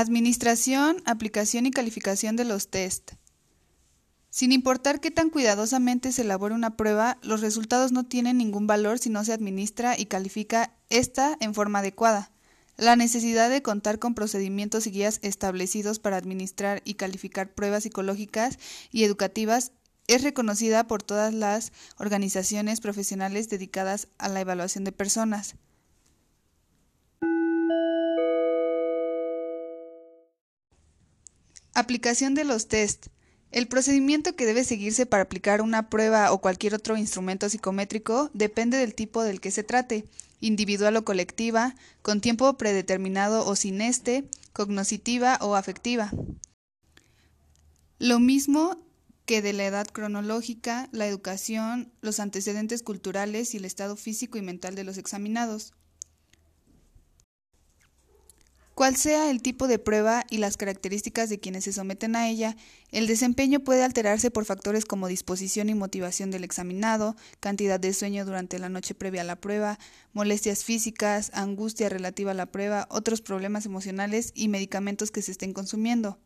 [0.00, 3.14] Administración, aplicación y calificación de los test.
[4.30, 9.00] Sin importar qué tan cuidadosamente se elabore una prueba, los resultados no tienen ningún valor
[9.00, 12.30] si no se administra y califica esta en forma adecuada.
[12.76, 18.60] La necesidad de contar con procedimientos y guías establecidos para administrar y calificar pruebas psicológicas
[18.92, 19.72] y educativas
[20.06, 25.56] es reconocida por todas las organizaciones profesionales dedicadas a la evaluación de personas.
[31.88, 33.06] Aplicación de los test.
[33.50, 38.76] El procedimiento que debe seguirse para aplicar una prueba o cualquier otro instrumento psicométrico depende
[38.76, 40.04] del tipo del que se trate,
[40.42, 46.12] individual o colectiva, con tiempo predeterminado o sin este, cognoscitiva o afectiva.
[47.98, 48.76] Lo mismo
[49.24, 54.42] que de la edad cronológica, la educación, los antecedentes culturales y el estado físico y
[54.42, 55.72] mental de los examinados.
[58.78, 62.54] Cual sea el tipo de prueba y las características de quienes se someten a ella,
[62.92, 68.24] el desempeño puede alterarse por factores como disposición y motivación del examinado, cantidad de sueño
[68.24, 69.80] durante la noche previa a la prueba,
[70.12, 75.52] molestias físicas, angustia relativa a la prueba, otros problemas emocionales y medicamentos que se estén
[75.54, 76.20] consumiendo.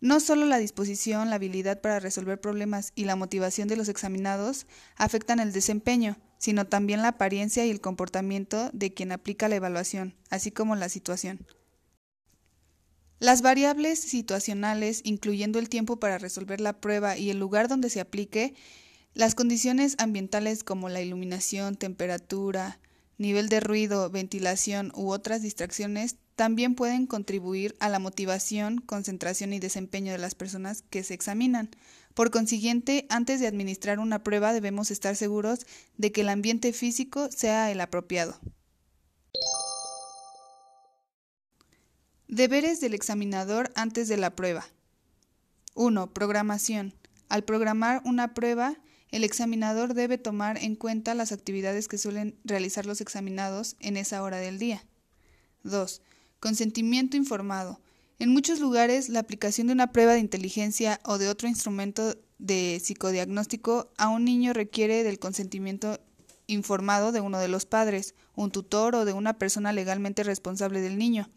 [0.00, 4.66] No solo la disposición, la habilidad para resolver problemas y la motivación de los examinados
[4.96, 10.14] afectan el desempeño, sino también la apariencia y el comportamiento de quien aplica la evaluación,
[10.30, 11.46] así como la situación.
[13.20, 18.00] Las variables situacionales, incluyendo el tiempo para resolver la prueba y el lugar donde se
[18.00, 18.54] aplique,
[19.12, 22.80] las condiciones ambientales como la iluminación, temperatura,
[23.18, 29.58] nivel de ruido, ventilación u otras distracciones también pueden contribuir a la motivación, concentración y
[29.58, 31.68] desempeño de las personas que se examinan.
[32.14, 35.66] Por consiguiente, antes de administrar una prueba debemos estar seguros
[35.98, 38.40] de que el ambiente físico sea el apropiado.
[42.32, 44.64] Deberes del examinador antes de la prueba.
[45.74, 46.12] 1.
[46.12, 46.94] Programación.
[47.28, 48.76] Al programar una prueba,
[49.10, 54.22] el examinador debe tomar en cuenta las actividades que suelen realizar los examinados en esa
[54.22, 54.86] hora del día.
[55.64, 56.02] 2.
[56.38, 57.80] Consentimiento informado.
[58.20, 62.80] En muchos lugares, la aplicación de una prueba de inteligencia o de otro instrumento de
[62.80, 65.98] psicodiagnóstico a un niño requiere del consentimiento
[66.46, 70.96] informado de uno de los padres, un tutor o de una persona legalmente responsable del
[70.96, 71.28] niño.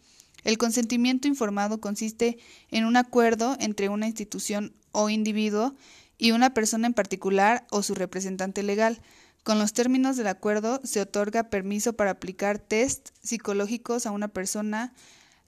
[0.43, 2.37] El consentimiento informado consiste
[2.69, 5.75] en un acuerdo entre una institución o individuo
[6.17, 9.01] y una persona en particular o su representante legal.
[9.43, 14.93] Con los términos del acuerdo se otorga permiso para aplicar test psicológicos a una persona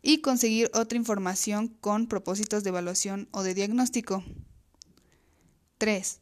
[0.02, 4.24] y conseguir otra información con propósitos de evaluación o de diagnóstico.
[5.78, 6.20] 3.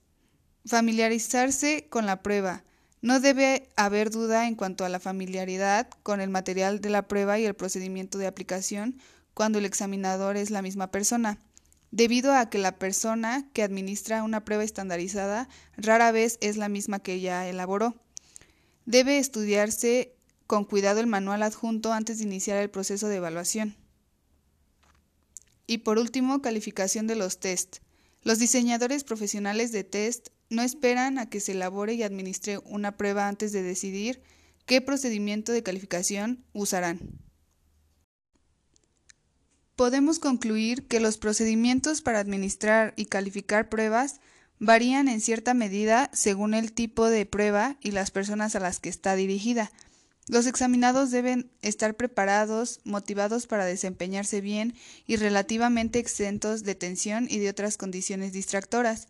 [0.66, 2.64] Familiarizarse con la prueba.
[3.04, 7.38] No debe haber duda en cuanto a la familiaridad con el material de la prueba
[7.38, 8.98] y el procedimiento de aplicación
[9.34, 11.38] cuando el examinador es la misma persona,
[11.92, 17.00] debido a que la persona que administra una prueba estandarizada rara vez es la misma
[17.00, 17.94] que ya elaboró.
[18.86, 20.16] Debe estudiarse
[20.48, 23.76] con cuidado el manual adjunto antes de iniciar el proceso de evaluación.
[25.68, 27.80] Y por último, calificación de los test.
[28.22, 33.28] Los diseñadores profesionales de test no esperan a que se elabore y administre una prueba
[33.28, 34.22] antes de decidir
[34.66, 37.00] qué procedimiento de calificación usarán.
[39.76, 44.22] Podemos concluir que los procedimientos para administrar y calificar pruebas
[44.60, 48.90] varían en cierta medida según el tipo de prueba y las personas a las que
[48.90, 49.72] está dirigida.
[50.28, 54.76] Los examinados deben estar preparados, motivados para desempeñarse bien
[55.06, 59.08] y relativamente exentos de tensión y de otras condiciones distractoras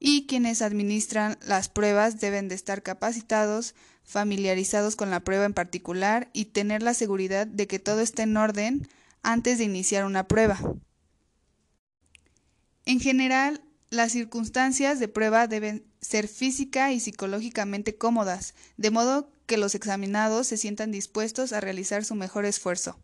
[0.00, 6.30] y quienes administran las pruebas deben de estar capacitados, familiarizados con la prueba en particular
[6.32, 8.88] y tener la seguridad de que todo esté en orden
[9.22, 10.60] antes de iniciar una prueba.
[12.86, 19.56] En general, las circunstancias de prueba deben ser física y psicológicamente cómodas, de modo que
[19.56, 22.98] los examinados se sientan dispuestos a realizar su mejor esfuerzo.